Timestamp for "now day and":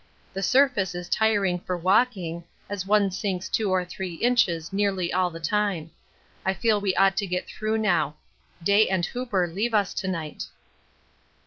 7.77-9.05